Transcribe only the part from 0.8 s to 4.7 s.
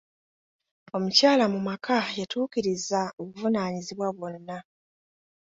Omukyala mu maka yatuukiriza obuvunaanyizibwa bwonna.